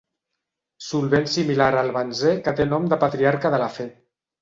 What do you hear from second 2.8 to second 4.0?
de patriarca de la fe.